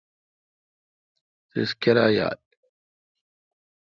تیس 1.49 1.71
کیرایال؟ 1.81 2.39